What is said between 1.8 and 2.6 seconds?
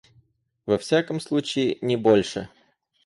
не больше.